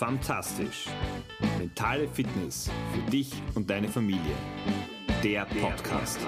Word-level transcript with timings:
Fantastisch. 0.00 0.86
Mentale 1.58 2.08
Fitness 2.08 2.70
für 2.90 3.10
dich 3.10 3.34
und 3.54 3.68
deine 3.68 3.86
Familie. 3.86 4.34
Der 5.22 5.44
Podcast. 5.44 6.18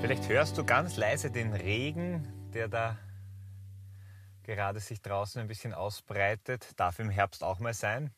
Vielleicht 0.00 0.28
hörst 0.28 0.58
du 0.58 0.64
ganz 0.64 0.96
leise 0.96 1.30
den 1.30 1.54
Regen, 1.54 2.26
der 2.52 2.66
da 2.66 2.98
gerade 4.42 4.80
sich 4.80 5.00
draußen 5.00 5.40
ein 5.40 5.46
bisschen 5.46 5.72
ausbreitet. 5.72 6.72
Darf 6.80 6.98
im 6.98 7.10
Herbst 7.10 7.44
auch 7.44 7.60
mal 7.60 7.72
sein. 7.72 8.10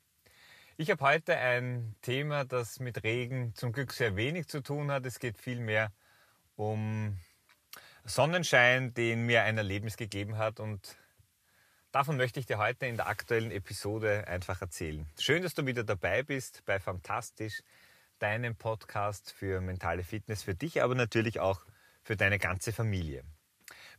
Ich 0.78 0.90
habe 0.90 1.04
heute 1.04 1.36
ein 1.36 1.96
Thema, 2.00 2.46
das 2.46 2.80
mit 2.80 3.04
Regen 3.04 3.54
zum 3.54 3.72
Glück 3.72 3.92
sehr 3.92 4.16
wenig 4.16 4.48
zu 4.48 4.62
tun 4.62 4.90
hat. 4.90 5.04
Es 5.04 5.18
geht 5.18 5.36
vielmehr 5.36 5.92
um 6.54 7.18
Sonnenschein, 8.06 8.94
den 8.94 9.26
mir 9.26 9.42
ein 9.42 9.58
Erlebnis 9.58 9.98
gegeben 9.98 10.38
hat 10.38 10.60
und 10.60 10.96
Davon 11.92 12.16
möchte 12.16 12.40
ich 12.40 12.46
dir 12.46 12.58
heute 12.58 12.86
in 12.86 12.96
der 12.96 13.06
aktuellen 13.06 13.50
Episode 13.50 14.26
einfach 14.28 14.60
erzählen. 14.60 15.06
Schön, 15.18 15.42
dass 15.42 15.54
du 15.54 15.64
wieder 15.64 15.84
dabei 15.84 16.22
bist 16.22 16.62
bei 16.66 16.78
Fantastisch, 16.78 17.62
deinem 18.18 18.54
Podcast 18.54 19.32
für 19.32 19.60
mentale 19.60 20.04
Fitness 20.04 20.42
für 20.42 20.54
dich, 20.54 20.82
aber 20.82 20.94
natürlich 20.94 21.40
auch 21.40 21.64
für 22.02 22.16
deine 22.16 22.38
ganze 22.38 22.72
Familie. 22.72 23.24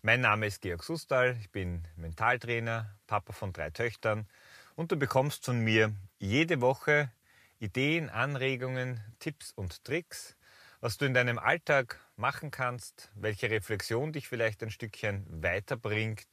Mein 0.01 0.21
Name 0.21 0.45
ist 0.45 0.61
Georg 0.61 0.83
Sustal, 0.83 1.37
ich 1.41 1.49
bin 1.49 1.87
Mentaltrainer, 1.95 2.95
Papa 3.07 3.33
von 3.33 3.51
drei 3.51 3.71
Töchtern 3.71 4.27
und 4.75 4.91
du 4.91 4.95
bekommst 4.95 5.45
von 5.45 5.59
mir 5.59 5.91
jede 6.19 6.61
Woche 6.61 7.11
Ideen, 7.59 8.09
Anregungen, 8.09 9.01
Tipps 9.17 9.51
und 9.51 9.83
Tricks, 9.83 10.37
was 10.79 10.97
du 10.97 11.05
in 11.05 11.15
deinem 11.15 11.39
Alltag 11.39 11.99
machen 12.15 12.51
kannst, 12.51 13.11
welche 13.15 13.49
Reflexion 13.49 14.13
dich 14.13 14.27
vielleicht 14.27 14.61
ein 14.61 14.69
Stückchen 14.69 15.25
weiterbringt, 15.41 16.27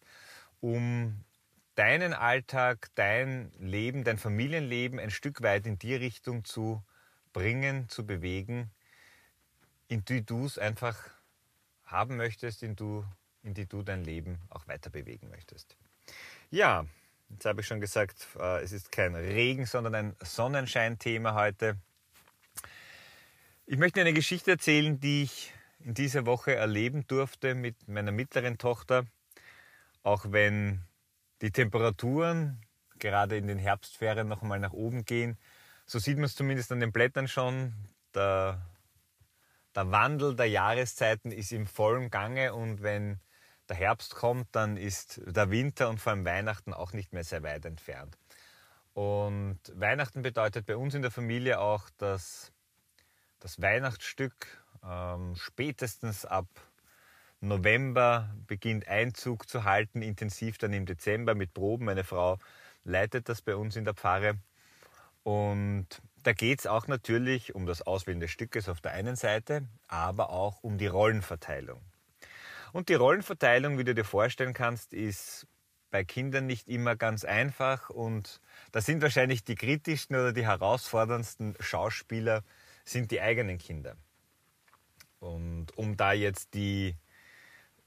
um 0.61 1.25
deinen 1.75 2.13
Alltag, 2.13 2.89
dein 2.95 3.51
Leben, 3.59 4.05
dein 4.05 4.19
Familienleben 4.19 4.99
ein 4.99 5.11
Stück 5.11 5.43
weit 5.43 5.67
in 5.67 5.79
die 5.79 5.95
Richtung 5.95 6.45
zu 6.45 6.83
bringen, 7.33 7.89
zu 7.89 8.07
bewegen, 8.07 8.71
in 9.89 10.05
die 10.05 10.25
du 10.25 10.47
es 10.47 10.59
einfach 10.59 10.97
haben 11.85 12.17
möchtest, 12.17 12.63
in, 12.63 12.77
du, 12.77 13.05
in 13.43 13.55
die 13.55 13.67
du 13.67 13.83
dein 13.83 14.05
Leben 14.05 14.39
auch 14.51 14.67
weiter 14.69 14.91
bewegen 14.91 15.29
möchtest. 15.31 15.77
Ja, 16.51 16.87
jetzt 17.29 17.45
habe 17.45 17.61
ich 17.61 17.67
schon 17.67 17.81
gesagt, 17.81 18.27
äh, 18.39 18.63
es 18.63 18.73
ist 18.73 18.93
kein 18.93 19.15
Regen, 19.15 19.67
sondern 19.67 19.95
ein 19.95 20.17
Sonnenschein-Thema 20.23 21.35
heute. 21.35 21.77
Ich 23.67 23.79
möchte 23.79 24.01
eine 24.01 24.13
Geschichte 24.13 24.53
erzählen, 24.53 25.01
die 25.01 25.25
ich 25.25 25.53
in 25.81 25.95
dieser 25.95 26.27
Woche 26.27 26.55
erleben 26.55 27.07
durfte 27.07 27.55
mit 27.55 27.89
meiner 27.89 28.13
mittleren 28.13 28.59
Tochter, 28.59 29.07
auch 30.03 30.27
wenn 30.31 30.83
die 31.45 31.51
Temperaturen 31.51 32.59
gerade 32.99 33.37
in 33.37 33.47
den 33.47 33.59
Herbstferien 33.59 34.27
noch 34.27 34.41
einmal 34.41 34.61
nach 34.61 34.73
oben 34.73 35.05
gehen. 35.05 35.37
So 35.85 35.99
sieht 35.99 36.17
man 36.17 36.25
es 36.25 36.37
zumindest 36.37 36.73
an 36.73 36.81
den 36.81 36.91
Blättern 36.91 37.29
schon. 37.29 37.75
Der, 38.15 38.63
der 39.75 39.91
Wandel 39.91 40.37
der 40.37 40.49
Jahreszeiten 40.49 41.33
ist 41.33 41.53
im 41.53 41.67
vollen 41.67 42.09
Gange 42.09 42.55
und 42.55 42.83
wenn 42.83 43.21
der 43.69 43.77
Herbst 43.77 44.15
kommt, 44.15 44.49
dann 44.53 44.79
ist 44.79 45.21
der 45.27 45.51
Winter 45.51 45.91
und 45.91 46.01
vor 46.01 46.13
allem 46.13 46.25
Weihnachten 46.25 46.73
auch 46.73 46.95
nicht 46.95 47.13
mehr 47.13 47.25
sehr 47.25 47.43
weit 47.43 47.67
entfernt. 47.67 48.17
Und 48.95 49.59
Weihnachten 49.75 50.23
bedeutet 50.23 50.65
bei 50.65 50.79
uns 50.79 50.95
in 50.95 51.03
der 51.03 51.11
Familie 51.11 51.61
auch, 51.61 51.91
dass 51.99 52.53
das 53.41 53.61
Weihnachtsstück 53.61 54.65
ähm, 54.83 55.35
spätestens 55.37 56.25
ab 56.25 56.47
November 57.49 58.35
beginnt 58.47 58.89
Einzug 58.89 59.49
zu 59.49 59.65
halten, 59.65 60.03
intensiv 60.03 60.59
dann 60.59 60.73
im 60.73 60.87
Dezember 60.87 61.35
mit 61.35 61.55
Proben. 61.55 61.87
Meine 61.87 62.05
Frau 62.05 62.39
leitet 62.85 63.29
das 63.29 63.43
bei 63.43 63.57
uns 63.57 63.77
in 63.77 63.85
der 63.85 63.95
Pfarre. 63.95 64.39
Und 65.23 65.87
da 66.23 66.33
geht 66.33 66.61
es 66.61 66.67
auch 66.67 66.87
natürlich 66.87 67.55
um 67.55 67.67
das 67.67 67.83
Auswählen 67.83 68.21
des 68.21 68.31
Stückes 68.31 68.69
auf 68.69 68.81
der 68.81 68.93
einen 68.93 69.17
Seite, 69.17 69.67
aber 69.89 70.31
auch 70.31 70.63
um 70.63 70.79
die 70.79 70.87
Rollenverteilung. 70.87 71.81
Und 72.73 72.89
die 72.89 72.95
Rollenverteilung, 72.95 73.79
wie 73.79 73.85
du 73.85 73.95
dir 73.95 74.05
vorstellen 74.05 74.53
kannst, 74.53 74.93
ist 74.93 75.47
bei 75.91 76.03
Kindern 76.03 76.47
nicht 76.47 76.69
immer 76.69 76.97
ganz 76.97 77.25
einfach 77.25 77.89
und 77.89 78.41
da 78.73 78.81
sind 78.81 79.01
wahrscheinlich 79.01 79.45
die 79.45 79.55
kritischsten 79.55 80.17
oder 80.17 80.33
die 80.33 80.45
herausforderndsten 80.45 81.55
Schauspieler 81.61 82.43
sind 82.85 83.13
die 83.13 83.21
eigenen 83.21 83.59
Kinder. 83.59 83.97
Und 85.21 85.69
um 85.79 85.97
da 85.97 86.13
jetzt 86.13 86.55
die 86.55 86.97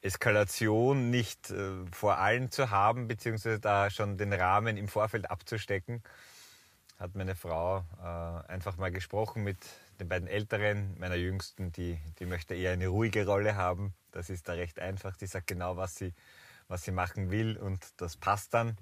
Eskalation 0.01 1.09
nicht 1.09 1.49
äh, 1.49 1.71
vor 1.91 2.17
allen 2.17 2.51
zu 2.51 2.69
haben, 2.69 3.07
beziehungsweise 3.07 3.59
da 3.59 3.89
schon 3.89 4.17
den 4.17 4.33
Rahmen 4.33 4.77
im 4.77 4.87
Vorfeld 4.87 5.29
abzustecken, 5.29 6.03
hat 6.99 7.15
meine 7.15 7.35
Frau 7.35 7.83
äh, 8.01 8.51
einfach 8.51 8.77
mal 8.77 8.91
gesprochen 8.91 9.43
mit 9.43 9.57
den 9.99 10.07
beiden 10.07 10.27
Älteren, 10.27 10.95
meiner 10.99 11.15
Jüngsten, 11.15 11.71
die, 11.71 11.99
die 12.19 12.25
möchte 12.25 12.53
eher 12.55 12.71
eine 12.71 12.87
ruhige 12.87 13.25
Rolle 13.25 13.55
haben. 13.55 13.93
Das 14.11 14.29
ist 14.29 14.47
da 14.47 14.53
recht 14.53 14.79
einfach. 14.79 15.17
Die 15.17 15.27
sagt 15.27 15.47
genau, 15.47 15.77
was 15.77 15.95
sie, 15.95 16.13
was 16.67 16.83
sie 16.83 16.91
machen 16.91 17.31
will 17.31 17.57
und 17.57 17.79
das 17.97 18.17
passt 18.17 18.53
dann. 18.53 18.77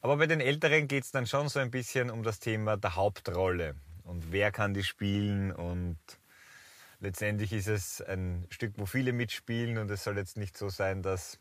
Aber 0.00 0.16
bei 0.16 0.26
den 0.26 0.40
Älteren 0.40 0.88
geht 0.88 1.04
es 1.04 1.10
dann 1.10 1.26
schon 1.26 1.48
so 1.48 1.58
ein 1.58 1.70
bisschen 1.70 2.10
um 2.10 2.22
das 2.22 2.38
Thema 2.38 2.76
der 2.76 2.94
Hauptrolle 2.94 3.74
und 4.04 4.32
wer 4.32 4.52
kann 4.52 4.72
die 4.72 4.84
spielen 4.84 5.52
und 5.52 5.98
letztendlich 7.00 7.52
ist 7.52 7.68
es 7.68 8.00
ein 8.00 8.46
Stück, 8.50 8.74
wo 8.76 8.86
viele 8.86 9.12
mitspielen 9.12 9.78
und 9.78 9.90
es 9.90 10.04
soll 10.04 10.16
jetzt 10.16 10.36
nicht 10.36 10.56
so 10.56 10.68
sein, 10.68 11.02
dass 11.02 11.38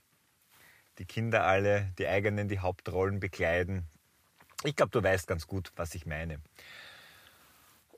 die 0.97 1.05
Kinder 1.05 1.43
alle 1.43 1.93
die 1.97 2.07
eigenen 2.07 2.47
die 2.47 2.59
Hauptrollen 2.59 3.19
bekleiden. 3.19 3.87
Ich 4.63 4.75
glaube, 4.75 4.91
du 4.91 5.03
weißt 5.03 5.27
ganz 5.27 5.47
gut, 5.47 5.71
was 5.75 5.93
ich 5.95 6.05
meine. 6.05 6.39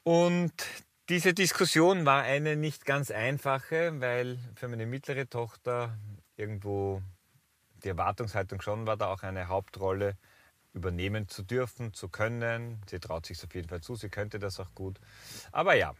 Und 0.04 0.54
diese 1.08 1.34
Diskussion 1.34 2.06
war 2.06 2.24
eine 2.24 2.56
nicht 2.56 2.86
ganz 2.86 3.12
einfache, 3.12 4.00
weil 4.02 4.38
für 4.56 4.68
meine 4.68 4.86
mittlere 4.86 5.30
Tochter 5.30 5.98
irgendwo 6.36 7.02
die 7.84 7.90
Erwartungshaltung 7.90 8.62
schon 8.62 8.86
war, 8.86 8.98
da 8.98 9.08
auch 9.08 9.24
eine 9.24 9.48
Hauptrolle 9.48 10.18
übernehmen 10.74 11.28
zu 11.28 11.44
dürfen, 11.44 11.94
zu 11.94 12.10
können. 12.10 12.82
Sie 12.90 13.00
traut 13.00 13.26
sich 13.26 13.44
auf 13.44 13.54
jeden 13.56 13.70
Fall 13.70 13.82
zu, 13.82 13.96
sie 13.96 14.10
könnte 14.10 14.40
das 14.40 14.60
auch 14.60 14.74
gut. 14.76 15.00
Aber 15.52 15.74
ja, 15.76 15.96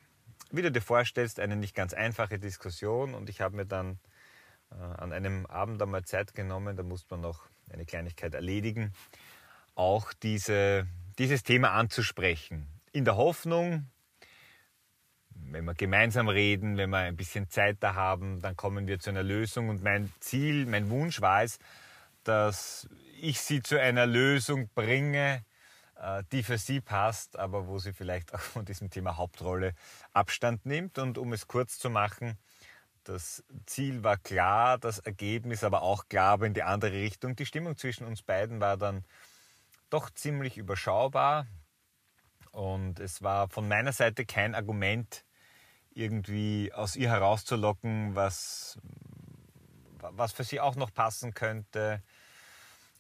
wie 0.52 0.62
du 0.62 0.72
dir 0.72 0.82
vorstellst, 0.82 1.40
eine 1.40 1.56
nicht 1.56 1.76
ganz 1.76 1.94
einfache 1.94 2.40
Diskussion 2.40 3.14
und 3.14 3.30
ich 3.30 3.42
habe 3.42 3.56
mir 3.56 3.66
dann 3.66 4.00
äh, 4.72 4.76
an 4.76 5.14
einem 5.14 5.46
Abend 5.46 5.82
einmal 5.82 6.04
Zeit 6.04 6.34
genommen, 6.34 6.76
da 6.76 6.84
musste 6.84 7.14
man 7.16 7.22
noch 7.22 7.48
eine 7.72 7.86
Kleinigkeit 7.86 8.34
erledigen, 8.34 8.94
auch 9.76 10.14
diese, 10.14 10.88
dieses 11.18 11.44
Thema 11.44 11.72
anzusprechen. 11.72 12.68
In 12.92 13.06
der 13.06 13.16
Hoffnung, 13.16 13.88
wenn 15.30 15.66
wir 15.66 15.74
gemeinsam 15.74 16.28
reden, 16.28 16.78
wenn 16.78 16.90
wir 16.90 16.98
ein 16.98 17.16
bisschen 17.16 17.50
Zeit 17.50 17.78
da 17.80 17.96
haben, 17.96 18.42
dann 18.42 18.56
kommen 18.56 18.88
wir 18.88 19.00
zu 19.00 19.10
einer 19.10 19.24
Lösung. 19.24 19.70
Und 19.70 19.84
mein 19.84 20.12
Ziel, 20.20 20.66
mein 20.66 20.90
Wunsch 20.90 21.22
war 21.22 21.44
es, 21.44 21.60
dass 22.24 22.90
ich 23.22 23.40
sie 23.42 23.62
zu 23.62 23.80
einer 23.80 24.06
Lösung 24.06 24.70
bringe, 24.76 25.44
die 26.32 26.44
für 26.44 26.58
sie 26.58 26.82
passt, 26.82 27.38
aber 27.38 27.68
wo 27.68 27.80
sie 27.80 27.94
vielleicht 27.94 28.34
auch 28.34 28.40
von 28.40 28.66
diesem 28.66 28.90
Thema 28.90 29.18
Hauptrolle 29.18 29.74
Abstand 30.14 30.66
nimmt. 30.66 30.98
Und 30.98 31.18
um 31.18 31.34
es 31.34 31.48
kurz 31.48 31.78
zu 31.78 31.90
machen, 31.90 32.38
das 33.04 33.44
Ziel 33.66 34.04
war 34.04 34.18
klar, 34.18 34.78
das 34.78 35.00
Ergebnis 35.00 35.64
aber 35.64 35.82
auch 35.82 36.08
klar, 36.08 36.34
aber 36.34 36.46
in 36.46 36.54
die 36.54 36.64
andere 36.64 36.94
Richtung. 36.94 37.36
Die 37.36 37.46
Stimmung 37.46 37.78
zwischen 37.78 38.06
uns 38.06 38.22
beiden 38.22 38.60
war 38.60 38.78
dann 38.78 39.04
doch 39.90 40.10
ziemlich 40.12 40.58
überschaubar 40.58 41.48
und 42.52 43.00
es 43.00 43.22
war 43.22 43.50
von 43.50 43.68
meiner 43.68 43.94
Seite 43.94 44.26
kein 44.26 44.56
Argument, 44.56 45.26
irgendwie 45.92 46.72
aus 46.74 46.96
ihr 46.96 47.10
herauszulocken, 47.10 48.16
was, 48.16 48.78
was 50.00 50.32
für 50.32 50.44
sie 50.44 50.60
auch 50.60 50.76
noch 50.76 50.94
passen 50.94 51.34
könnte. 51.34 52.04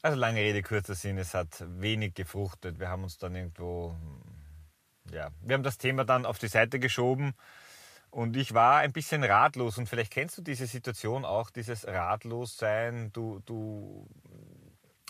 Also 0.02 0.18
lange 0.18 0.40
Rede, 0.40 0.62
kurzer 0.62 0.96
Sinn, 0.96 1.18
es 1.18 1.34
hat 1.34 1.62
wenig 1.82 2.14
gefruchtet. 2.14 2.80
Wir 2.80 2.88
haben 2.88 3.04
uns 3.04 3.18
dann 3.18 3.36
irgendwo, 3.36 3.98
ja, 5.12 5.30
wir 5.42 5.56
haben 5.56 5.64
das 5.64 5.78
Thema 5.78 6.06
dann 6.06 6.26
auf 6.26 6.40
die 6.40 6.48
Seite 6.48 6.80
geschoben 6.80 7.34
und 8.10 8.38
ich 8.38 8.54
war 8.54 8.78
ein 8.78 8.94
bisschen 8.94 9.26
ratlos 9.26 9.78
und 9.78 9.90
vielleicht 9.90 10.14
kennst 10.14 10.38
du 10.38 10.42
diese 10.42 10.68
Situation 10.68 11.26
auch, 11.26 11.50
dieses 11.50 11.86
Ratlossein. 11.86 13.12
Du, 13.12 13.42
du 13.46 14.08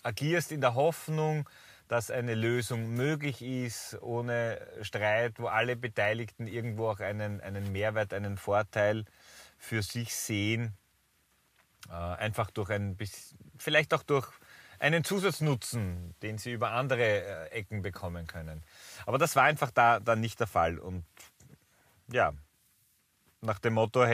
agierst 0.01 0.51
in 0.51 0.61
der 0.61 0.73
Hoffnung, 0.73 1.47
dass 1.87 2.09
eine 2.09 2.33
Lösung 2.33 2.95
möglich 2.95 3.43
ist, 3.43 3.95
ohne 4.01 4.59
Streit, 4.81 5.39
wo 5.39 5.47
alle 5.47 5.75
Beteiligten 5.75 6.47
irgendwo 6.47 6.89
auch 6.89 6.99
einen, 6.99 7.41
einen 7.41 7.71
Mehrwert, 7.71 8.11
einen 8.11 8.37
Vorteil 8.37 9.05
für 9.59 9.83
sich 9.83 10.15
sehen. 10.15 10.73
Äh, 11.89 11.93
einfach 11.93 12.49
durch 12.49 12.71
ein 12.71 12.95
bisschen, 12.95 13.37
vielleicht 13.59 13.93
auch 13.93 14.03
durch 14.03 14.27
einen 14.79 15.03
Zusatznutzen, 15.03 16.15
den 16.21 16.37
sie 16.37 16.51
über 16.51 16.71
andere 16.71 17.03
äh, 17.03 17.49
Ecken 17.51 17.81
bekommen 17.81 18.27
können. 18.27 18.63
Aber 19.05 19.17
das 19.17 19.35
war 19.35 19.43
einfach 19.43 19.71
da 19.71 19.99
dann 19.99 20.21
nicht 20.21 20.39
der 20.39 20.47
Fall. 20.47 20.79
Und 20.79 21.05
ja, 22.11 22.33
nach 23.41 23.59
dem 23.59 23.73
Motto, 23.73 24.05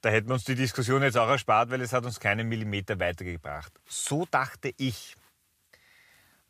da 0.00 0.10
hätten 0.10 0.28
wir 0.28 0.34
uns 0.34 0.44
die 0.44 0.54
Diskussion 0.54 1.02
jetzt 1.02 1.16
auch 1.16 1.28
erspart, 1.28 1.70
weil 1.70 1.80
es 1.80 1.92
hat 1.92 2.04
uns 2.04 2.20
keinen 2.20 2.48
Millimeter 2.48 2.98
weitergebracht. 3.00 3.72
So 3.86 4.26
dachte 4.30 4.72
ich. 4.76 5.16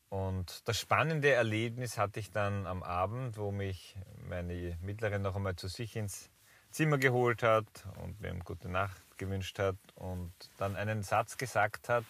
Und 0.08 0.66
das 0.68 0.78
spannende 0.78 1.30
Erlebnis 1.30 1.98
hatte 1.98 2.20
ich 2.20 2.30
dann 2.30 2.66
am 2.66 2.82
Abend, 2.82 3.36
wo 3.36 3.50
mich 3.50 3.96
meine 4.28 4.78
Mittlere 4.80 5.18
noch 5.18 5.36
einmal 5.36 5.56
zu 5.56 5.68
sich 5.68 5.96
ins 5.96 6.30
Zimmer 6.70 6.98
geholt 6.98 7.42
hat 7.42 7.66
und 8.02 8.20
mir 8.20 8.34
gute 8.44 8.68
Nacht 8.68 9.00
gewünscht 9.18 9.58
hat 9.58 9.76
und 9.94 10.32
dann 10.58 10.76
einen 10.76 11.02
Satz 11.02 11.36
gesagt 11.36 11.88
hat, 11.88 12.04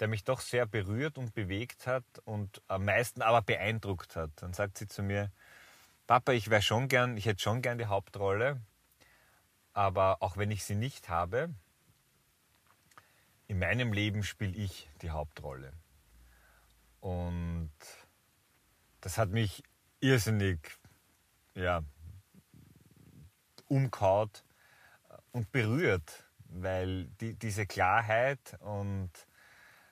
der 0.00 0.08
mich 0.08 0.24
doch 0.24 0.40
sehr 0.40 0.66
berührt 0.66 1.18
und 1.18 1.34
bewegt 1.34 1.86
hat 1.86 2.04
und 2.24 2.62
am 2.68 2.84
meisten 2.84 3.22
aber 3.22 3.42
beeindruckt 3.42 4.16
hat. 4.16 4.30
Dann 4.36 4.52
sagt 4.52 4.78
sie 4.78 4.88
zu 4.88 5.02
mir, 5.02 5.30
Papa, 6.06 6.32
ich 6.32 6.50
wäre 6.50 6.62
schon 6.62 6.88
gern, 6.88 7.16
ich 7.16 7.26
hätte 7.26 7.42
schon 7.42 7.62
gern 7.62 7.78
die 7.78 7.86
Hauptrolle, 7.86 8.60
aber 9.72 10.22
auch 10.22 10.36
wenn 10.36 10.50
ich 10.50 10.64
sie 10.64 10.74
nicht 10.74 11.08
habe, 11.08 11.50
in 13.48 13.58
meinem 13.58 13.92
Leben 13.92 14.22
spiele 14.22 14.56
ich 14.56 14.88
die 15.02 15.10
Hauptrolle. 15.10 15.72
Und 17.00 17.72
das 19.00 19.18
hat 19.18 19.30
mich 19.30 19.62
irrsinnig 20.00 20.58
ja, 21.54 21.82
umkaut 23.68 24.44
und 25.32 25.52
berührt, 25.52 26.24
weil 26.48 27.06
die, 27.20 27.34
diese 27.34 27.66
Klarheit 27.66 28.56
und 28.60 29.10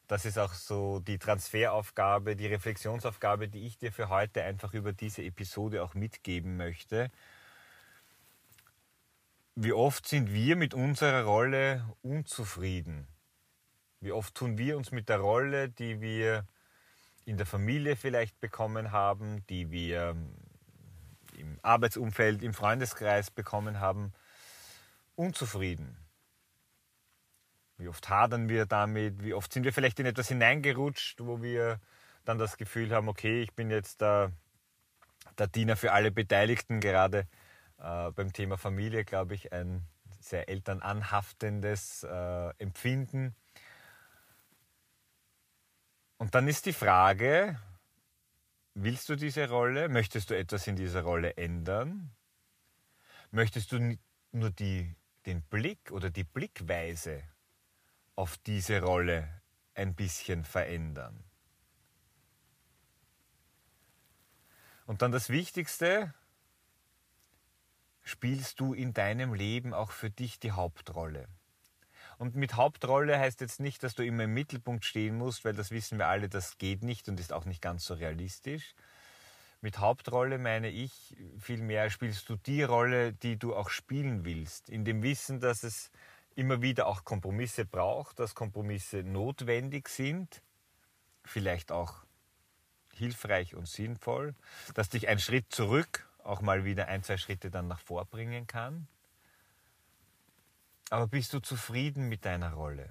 das 0.06 0.26
ist 0.26 0.38
auch 0.38 0.52
so 0.52 1.00
die 1.00 1.18
Transferaufgabe, 1.18 2.36
die 2.36 2.46
Reflexionsaufgabe, 2.46 3.48
die 3.48 3.66
ich 3.66 3.78
dir 3.78 3.90
für 3.90 4.10
heute 4.10 4.42
einfach 4.42 4.74
über 4.74 4.92
diese 4.92 5.22
Episode 5.22 5.82
auch 5.82 5.94
mitgeben 5.94 6.56
möchte. 6.56 7.10
Wie 9.54 9.72
oft 9.72 10.06
sind 10.06 10.32
wir 10.32 10.56
mit 10.56 10.74
unserer 10.74 11.24
Rolle 11.24 11.88
unzufrieden? 12.02 13.06
Wie 14.00 14.12
oft 14.12 14.34
tun 14.34 14.58
wir 14.58 14.76
uns 14.76 14.90
mit 14.90 15.08
der 15.08 15.18
Rolle, 15.18 15.70
die 15.70 16.00
wir 16.00 16.46
in 17.24 17.38
der 17.38 17.46
Familie 17.46 17.96
vielleicht 17.96 18.38
bekommen 18.40 18.92
haben, 18.92 19.46
die 19.46 19.70
wir 19.70 20.16
im 21.34 21.58
Arbeitsumfeld, 21.62 22.42
im 22.42 22.54
Freundeskreis 22.54 23.30
bekommen 23.30 23.80
haben, 23.80 24.12
unzufrieden? 25.16 25.96
Wie 27.76 27.88
oft 27.88 28.08
hadern 28.08 28.48
wir 28.48 28.66
damit? 28.66 29.22
Wie 29.22 29.34
oft 29.34 29.52
sind 29.52 29.64
wir 29.64 29.72
vielleicht 29.72 29.98
in 29.98 30.06
etwas 30.06 30.28
hineingerutscht, 30.28 31.20
wo 31.20 31.42
wir 31.42 31.80
dann 32.24 32.38
das 32.38 32.56
Gefühl 32.56 32.94
haben, 32.94 33.08
okay, 33.08 33.42
ich 33.42 33.52
bin 33.52 33.70
jetzt 33.70 34.00
der, 34.00 34.32
der 35.38 35.48
Diener 35.48 35.76
für 35.76 35.92
alle 35.92 36.10
Beteiligten, 36.10 36.80
gerade 36.80 37.26
äh, 37.78 38.10
beim 38.12 38.32
Thema 38.32 38.56
Familie, 38.56 39.04
glaube 39.04 39.34
ich, 39.34 39.52
ein 39.52 39.86
sehr 40.20 40.48
elternanhaftendes 40.48 42.04
äh, 42.04 42.50
Empfinden. 42.58 43.34
Und 46.16 46.34
dann 46.34 46.48
ist 46.48 46.66
die 46.66 46.72
Frage, 46.72 47.58
willst 48.84 49.08
du 49.08 49.16
diese 49.16 49.48
Rolle? 49.48 49.88
Möchtest 49.88 50.30
du 50.30 50.36
etwas 50.36 50.66
in 50.66 50.76
dieser 50.76 51.02
Rolle 51.02 51.36
ändern? 51.36 52.10
Möchtest 53.30 53.72
du 53.72 53.98
nur 54.32 54.50
die, 54.50 54.94
den 55.26 55.42
Blick 55.42 55.90
oder 55.90 56.10
die 56.10 56.24
Blickweise 56.24 57.22
auf 58.14 58.36
diese 58.38 58.82
Rolle 58.82 59.42
ein 59.74 59.94
bisschen 59.94 60.44
verändern? 60.44 61.24
Und 64.86 65.00
dann 65.00 65.12
das 65.12 65.30
Wichtigste, 65.30 66.12
spielst 68.02 68.60
du 68.60 68.74
in 68.74 68.92
deinem 68.92 69.32
Leben 69.32 69.72
auch 69.72 69.92
für 69.92 70.10
dich 70.10 70.38
die 70.38 70.52
Hauptrolle? 70.52 71.26
Und 72.18 72.34
mit 72.34 72.54
Hauptrolle 72.54 73.18
heißt 73.18 73.40
jetzt 73.40 73.60
nicht, 73.60 73.82
dass 73.82 73.94
du 73.94 74.04
immer 74.04 74.24
im 74.24 74.34
Mittelpunkt 74.34 74.84
stehen 74.84 75.16
musst, 75.16 75.44
weil 75.44 75.54
das 75.54 75.70
wissen 75.70 75.98
wir 75.98 76.08
alle, 76.08 76.28
das 76.28 76.58
geht 76.58 76.82
nicht 76.82 77.08
und 77.08 77.18
ist 77.20 77.32
auch 77.32 77.44
nicht 77.44 77.62
ganz 77.62 77.84
so 77.84 77.94
realistisch. 77.94 78.74
Mit 79.60 79.78
Hauptrolle 79.78 80.38
meine 80.38 80.68
ich, 80.68 81.16
vielmehr 81.38 81.88
spielst 81.90 82.28
du 82.28 82.36
die 82.36 82.62
Rolle, 82.62 83.14
die 83.14 83.38
du 83.38 83.54
auch 83.54 83.70
spielen 83.70 84.24
willst, 84.24 84.68
in 84.68 84.84
dem 84.84 85.02
Wissen, 85.02 85.40
dass 85.40 85.62
es 85.62 85.90
immer 86.34 86.60
wieder 86.60 86.86
auch 86.86 87.04
Kompromisse 87.04 87.64
braucht, 87.64 88.18
dass 88.18 88.34
Kompromisse 88.34 89.02
notwendig 89.02 89.88
sind, 89.88 90.42
vielleicht 91.24 91.72
auch 91.72 92.04
hilfreich 92.92 93.54
und 93.54 93.66
sinnvoll, 93.66 94.34
dass 94.74 94.88
dich 94.88 95.08
ein 95.08 95.18
Schritt 95.18 95.46
zurück 95.48 96.08
auch 96.24 96.40
mal 96.40 96.64
wieder 96.64 96.88
ein, 96.88 97.02
zwei 97.02 97.16
Schritte 97.16 97.50
dann 97.50 97.68
nach 97.68 97.80
vorbringen 97.80 98.46
kann. 98.46 98.88
Aber 100.94 101.08
bist 101.08 101.32
du 101.32 101.40
zufrieden 101.40 102.08
mit 102.08 102.24
deiner 102.24 102.52
Rolle? 102.52 102.88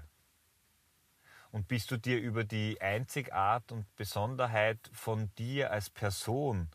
Und 1.51 1.69
bist 1.69 1.89
du 1.89 1.95
dir 1.95 2.19
über 2.19 2.43
die 2.43 2.81
Einzigart 2.81 3.71
und 3.71 3.95
Besonderheit 3.95 4.77
von 4.91 5.33
dir 5.35 5.71
als 5.71 5.89
Person 5.89 6.69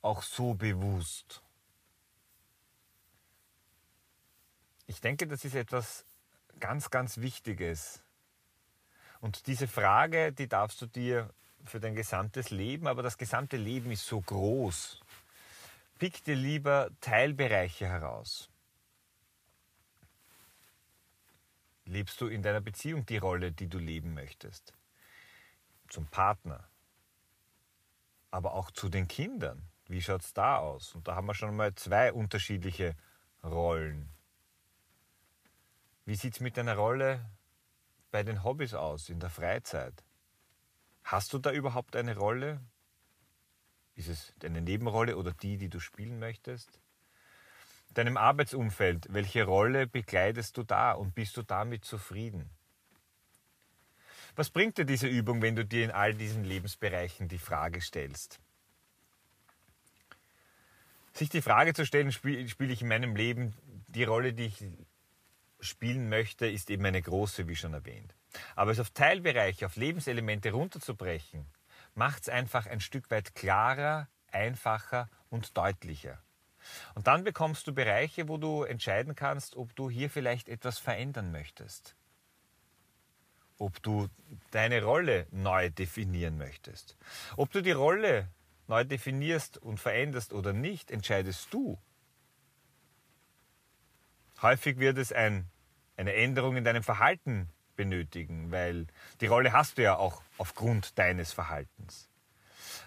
auch 0.00 0.22
so 0.22 0.54
bewusst? 0.54 1.40
Ich 4.88 5.00
denke, 5.00 5.28
das 5.28 5.44
ist 5.44 5.54
etwas 5.54 6.04
ganz, 6.58 6.90
ganz 6.90 7.18
Wichtiges. 7.18 8.02
Und 9.20 9.46
diese 9.46 9.68
Frage, 9.68 10.32
die 10.32 10.48
darfst 10.48 10.82
du 10.82 10.86
dir 10.86 11.32
für 11.64 11.78
dein 11.78 11.94
gesamtes 11.94 12.50
Leben, 12.50 12.88
aber 12.88 13.04
das 13.04 13.16
gesamte 13.18 13.56
Leben 13.56 13.92
ist 13.92 14.04
so 14.04 14.20
groß. 14.20 15.00
Pick 16.00 16.24
dir 16.24 16.34
lieber 16.34 16.90
Teilbereiche 17.00 17.86
heraus. 17.86 18.51
Lebst 21.84 22.20
du 22.20 22.28
in 22.28 22.42
deiner 22.42 22.60
Beziehung 22.60 23.06
die 23.06 23.18
Rolle, 23.18 23.52
die 23.52 23.68
du 23.68 23.78
leben 23.78 24.14
möchtest? 24.14 24.72
Zum 25.88 26.06
Partner, 26.06 26.68
aber 28.30 28.54
auch 28.54 28.70
zu 28.70 28.88
den 28.88 29.08
Kindern. 29.08 29.68
Wie 29.88 30.00
schaut 30.00 30.22
es 30.22 30.32
da 30.32 30.56
aus? 30.56 30.94
Und 30.94 31.06
da 31.06 31.14
haben 31.16 31.26
wir 31.26 31.34
schon 31.34 31.54
mal 31.54 31.74
zwei 31.74 32.12
unterschiedliche 32.12 32.96
Rollen. 33.44 34.08
Wie 36.04 36.14
sieht 36.14 36.34
es 36.34 36.40
mit 36.40 36.56
deiner 36.56 36.76
Rolle 36.76 37.28
bei 38.10 38.22
den 38.22 38.42
Hobbys 38.42 38.74
aus, 38.74 39.08
in 39.08 39.20
der 39.20 39.30
Freizeit? 39.30 40.02
Hast 41.04 41.32
du 41.32 41.38
da 41.38 41.52
überhaupt 41.52 41.94
eine 41.96 42.16
Rolle? 42.16 42.60
Ist 43.94 44.08
es 44.08 44.32
deine 44.38 44.62
Nebenrolle 44.62 45.16
oder 45.16 45.32
die, 45.32 45.58
die 45.58 45.68
du 45.68 45.80
spielen 45.80 46.18
möchtest? 46.18 46.80
Deinem 47.94 48.16
Arbeitsumfeld, 48.16 49.12
welche 49.12 49.44
Rolle 49.44 49.86
bekleidest 49.86 50.56
du 50.56 50.62
da 50.62 50.92
und 50.92 51.14
bist 51.14 51.36
du 51.36 51.42
damit 51.42 51.84
zufrieden? 51.84 52.50
Was 54.34 54.48
bringt 54.48 54.78
dir 54.78 54.86
diese 54.86 55.08
Übung, 55.08 55.42
wenn 55.42 55.56
du 55.56 55.64
dir 55.64 55.84
in 55.84 55.90
all 55.90 56.14
diesen 56.14 56.44
Lebensbereichen 56.44 57.28
die 57.28 57.38
Frage 57.38 57.82
stellst? 57.82 58.40
Sich 61.12 61.28
die 61.28 61.42
Frage 61.42 61.74
zu 61.74 61.84
stellen, 61.84 62.12
spiele 62.12 62.48
spiel 62.48 62.70
ich 62.70 62.80
in 62.80 62.88
meinem 62.88 63.14
Leben 63.14 63.54
die 63.88 64.04
Rolle, 64.04 64.32
die 64.32 64.46
ich 64.46 64.64
spielen 65.60 66.08
möchte, 66.08 66.46
ist 66.46 66.70
eben 66.70 66.86
eine 66.86 67.02
große, 67.02 67.46
wie 67.46 67.56
schon 67.56 67.74
erwähnt. 67.74 68.14
Aber 68.56 68.70
es 68.70 68.80
auf 68.80 68.90
Teilbereiche, 68.90 69.66
auf 69.66 69.76
Lebenselemente 69.76 70.52
runterzubrechen, 70.52 71.46
macht 71.94 72.22
es 72.22 72.28
einfach 72.30 72.66
ein 72.66 72.80
Stück 72.80 73.10
weit 73.10 73.34
klarer, 73.34 74.08
einfacher 74.30 75.10
und 75.28 75.56
deutlicher. 75.56 76.18
Und 76.94 77.06
dann 77.06 77.24
bekommst 77.24 77.66
du 77.66 77.74
Bereiche, 77.74 78.28
wo 78.28 78.36
du 78.36 78.62
entscheiden 78.64 79.14
kannst, 79.14 79.56
ob 79.56 79.74
du 79.76 79.90
hier 79.90 80.10
vielleicht 80.10 80.48
etwas 80.48 80.78
verändern 80.78 81.32
möchtest. 81.32 81.96
Ob 83.58 83.82
du 83.82 84.08
deine 84.50 84.82
Rolle 84.82 85.26
neu 85.30 85.70
definieren 85.70 86.38
möchtest. 86.38 86.96
Ob 87.36 87.52
du 87.52 87.62
die 87.62 87.72
Rolle 87.72 88.28
neu 88.66 88.84
definierst 88.84 89.58
und 89.58 89.78
veränderst 89.78 90.32
oder 90.32 90.52
nicht, 90.52 90.90
entscheidest 90.90 91.52
du. 91.52 91.78
Häufig 94.40 94.78
wird 94.78 94.98
es 94.98 95.12
ein, 95.12 95.48
eine 95.96 96.14
Änderung 96.14 96.56
in 96.56 96.64
deinem 96.64 96.82
Verhalten 96.82 97.48
benötigen, 97.76 98.50
weil 98.50 98.86
die 99.20 99.26
Rolle 99.26 99.52
hast 99.52 99.78
du 99.78 99.82
ja 99.82 99.96
auch 99.96 100.22
aufgrund 100.38 100.98
deines 100.98 101.32
Verhaltens. 101.32 102.11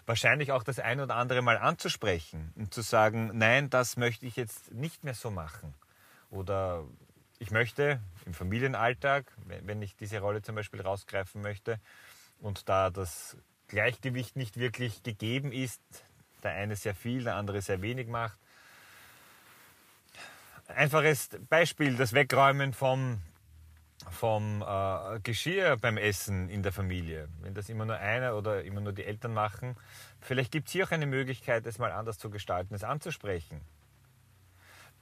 Wahrscheinlich 0.05 0.51
auch 0.51 0.63
das 0.63 0.79
ein 0.79 0.99
oder 0.99 1.15
andere 1.15 1.41
mal 1.41 1.57
anzusprechen 1.57 2.53
und 2.55 2.73
zu 2.73 2.81
sagen, 2.81 3.31
nein, 3.33 3.69
das 3.69 3.97
möchte 3.97 4.25
ich 4.25 4.35
jetzt 4.35 4.71
nicht 4.71 5.03
mehr 5.03 5.15
so 5.15 5.31
machen. 5.31 5.73
Oder 6.29 6.83
ich 7.39 7.49
möchte 7.51 7.99
im 8.25 8.33
Familienalltag, 8.33 9.31
wenn 9.45 9.81
ich 9.81 9.95
diese 9.95 10.19
Rolle 10.19 10.41
zum 10.41 10.55
Beispiel 10.55 10.81
rausgreifen 10.81 11.41
möchte 11.41 11.79
und 12.39 12.69
da 12.69 12.89
das 12.89 13.37
Gleichgewicht 13.67 14.35
nicht 14.35 14.57
wirklich 14.57 15.01
gegeben 15.01 15.51
ist, 15.51 15.81
der 16.43 16.51
eine 16.51 16.75
sehr 16.75 16.93
viel, 16.93 17.23
der 17.23 17.35
andere 17.35 17.61
sehr 17.61 17.81
wenig 17.81 18.07
macht. 18.07 18.37
Einfaches 20.67 21.29
Beispiel, 21.49 21.95
das 21.95 22.13
Wegräumen 22.13 22.73
vom 22.73 23.21
vom 24.11 24.61
äh, 24.61 25.19
Geschirr 25.21 25.77
beim 25.77 25.97
Essen 25.97 26.49
in 26.49 26.63
der 26.63 26.71
Familie. 26.71 27.29
Wenn 27.41 27.53
das 27.53 27.69
immer 27.69 27.85
nur 27.85 27.97
einer 27.97 28.35
oder 28.35 28.63
immer 28.63 28.81
nur 28.81 28.93
die 28.93 29.05
Eltern 29.05 29.33
machen, 29.33 29.75
vielleicht 30.19 30.51
gibt 30.51 30.67
es 30.67 30.73
hier 30.73 30.85
auch 30.85 30.91
eine 30.91 31.05
Möglichkeit, 31.05 31.65
es 31.65 31.79
mal 31.79 31.91
anders 31.91 32.17
zu 32.17 32.29
gestalten, 32.29 32.75
es 32.75 32.83
anzusprechen. 32.83 33.61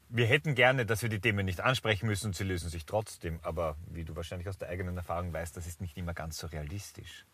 Wir 0.10 0.28
hätten 0.28 0.54
gerne, 0.54 0.86
dass 0.86 1.02
wir 1.02 1.10
die 1.10 1.20
Themen 1.20 1.46
nicht 1.46 1.62
ansprechen 1.62 2.06
müssen 2.06 2.28
und 2.28 2.36
sie 2.36 2.44
lösen 2.44 2.70
sich 2.70 2.86
trotzdem. 2.86 3.40
Aber 3.42 3.76
wie 3.88 4.04
du 4.04 4.16
wahrscheinlich 4.16 4.48
aus 4.48 4.60
der 4.60 4.70
eigenen 4.70 4.96
Erfahrung 4.96 5.34
weißt, 5.34 5.58
das 5.58 5.66
ist 5.66 5.82
nicht 5.82 5.98
immer 5.98 6.14
ganz 6.14 6.38
so 6.38 6.48
realistisch. 6.48 7.26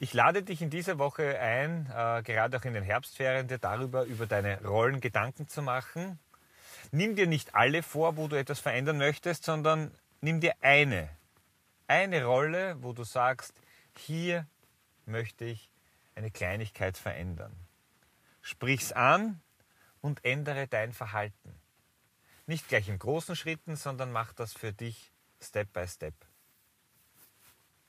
Ich 0.00 0.14
lade 0.14 0.42
dich 0.42 0.62
in 0.62 0.70
dieser 0.70 0.98
Woche 0.98 1.38
ein, 1.38 1.86
äh, 1.94 2.22
gerade 2.22 2.56
auch 2.56 2.64
in 2.64 2.74
den 2.74 2.82
Herbstferien, 2.82 3.46
dir 3.46 3.58
darüber 3.58 4.04
über 4.04 4.26
deine 4.26 4.62
Rollen 4.64 5.00
Gedanken 5.00 5.48
zu 5.48 5.62
machen. 5.62 6.18
Nimm 6.92 7.16
dir 7.16 7.26
nicht 7.26 7.54
alle 7.54 7.82
vor, 7.82 8.16
wo 8.16 8.28
du 8.28 8.36
etwas 8.36 8.60
verändern 8.60 8.98
möchtest, 8.98 9.44
sondern 9.44 9.92
nimm 10.20 10.40
dir 10.40 10.54
eine. 10.60 11.08
Eine 11.86 12.24
Rolle, 12.24 12.82
wo 12.82 12.92
du 12.92 13.04
sagst, 13.04 13.54
hier 13.96 14.46
möchte 15.04 15.44
ich 15.44 15.70
eine 16.14 16.30
Kleinigkeit 16.30 16.96
verändern. 16.96 17.54
Sprich's 18.42 18.92
an 18.92 19.40
und 20.00 20.24
ändere 20.24 20.68
dein 20.68 20.92
Verhalten. 20.92 21.60
Nicht 22.46 22.68
gleich 22.68 22.88
in 22.88 22.98
großen 22.98 23.34
Schritten, 23.34 23.76
sondern 23.76 24.12
mach 24.12 24.32
das 24.32 24.52
für 24.52 24.72
dich 24.72 25.12
Step 25.40 25.72
by 25.72 25.86
Step. 25.86 26.14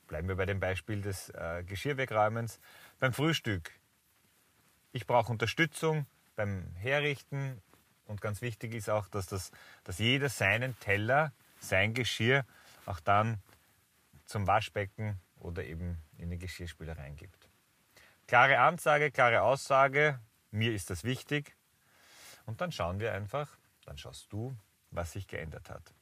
Bleiben 0.07 0.27
wir 0.27 0.35
bei 0.35 0.45
dem 0.45 0.59
Beispiel 0.59 1.01
des 1.01 1.29
äh, 1.29 1.63
Geschirrwegräumens. 1.63 2.59
Beim 2.99 3.13
Frühstück. 3.13 3.71
Ich 4.93 5.05
brauche 5.05 5.31
Unterstützung 5.31 6.07
beim 6.35 6.73
Herrichten 6.75 7.61
und 8.07 8.21
ganz 8.21 8.41
wichtig 8.41 8.73
ist 8.73 8.89
auch, 8.89 9.07
dass, 9.07 9.27
das, 9.27 9.51
dass 9.83 9.99
jeder 9.99 10.29
seinen 10.29 10.77
Teller, 10.79 11.33
sein 11.59 11.93
Geschirr 11.93 12.45
auch 12.85 12.99
dann 12.99 13.41
zum 14.25 14.47
Waschbecken 14.47 15.19
oder 15.39 15.63
eben 15.63 16.01
in 16.17 16.29
den 16.29 16.39
Geschirrspüler 16.39 16.97
reingibt. 16.97 17.49
Klare 18.27 18.59
Ansage, 18.59 19.11
klare 19.11 19.41
Aussage, 19.41 20.19
mir 20.51 20.73
ist 20.73 20.89
das 20.89 21.03
wichtig. 21.03 21.55
Und 22.45 22.61
dann 22.61 22.71
schauen 22.71 22.99
wir 22.99 23.13
einfach, 23.13 23.57
dann 23.85 23.97
schaust 23.97 24.31
du, 24.31 24.57
was 24.91 25.11
sich 25.11 25.27
geändert 25.27 25.69
hat. 25.69 25.93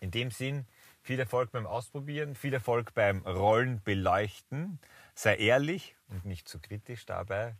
In 0.00 0.10
dem 0.10 0.30
Sinn, 0.30 0.66
viel 1.02 1.20
Erfolg 1.20 1.50
beim 1.52 1.66
Ausprobieren, 1.66 2.34
viel 2.34 2.54
Erfolg 2.54 2.94
beim 2.94 3.22
Rollen 3.26 3.82
beleuchten. 3.82 4.78
Sei 5.14 5.36
ehrlich 5.36 5.96
und 6.08 6.24
nicht 6.24 6.48
zu 6.48 6.58
kritisch 6.58 7.04
dabei, 7.04 7.56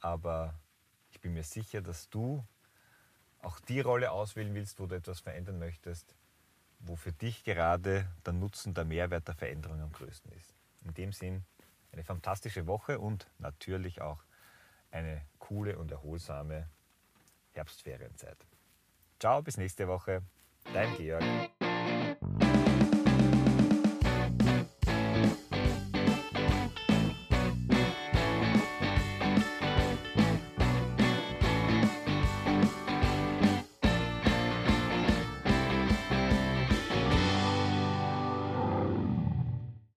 aber 0.00 0.58
ich 1.10 1.20
bin 1.20 1.32
mir 1.32 1.44
sicher, 1.44 1.80
dass 1.80 2.10
du 2.10 2.44
auch 3.44 3.60
die 3.60 3.80
Rolle 3.80 4.10
auswählen 4.10 4.54
willst, 4.54 4.80
wo 4.80 4.86
du 4.86 4.96
etwas 4.96 5.20
verändern 5.20 5.58
möchtest, 5.58 6.14
wo 6.80 6.96
für 6.96 7.12
dich 7.12 7.44
gerade 7.44 8.08
der 8.24 8.32
Nutzen, 8.32 8.74
der 8.74 8.84
Mehrwert 8.84 9.28
der 9.28 9.34
Veränderung 9.34 9.80
am 9.80 9.92
größten 9.92 10.32
ist. 10.32 10.54
In 10.84 10.94
dem 10.94 11.12
Sinn 11.12 11.44
eine 11.92 12.04
fantastische 12.04 12.66
Woche 12.66 12.98
und 12.98 13.30
natürlich 13.38 14.00
auch 14.00 14.22
eine 14.90 15.22
coole 15.38 15.78
und 15.78 15.90
erholsame 15.90 16.68
Herbstferienzeit. 17.52 18.38
Ciao, 19.18 19.42
bis 19.42 19.56
nächste 19.56 19.88
Woche. 19.88 20.22
Dein 20.72 20.94
Georg. 20.96 21.22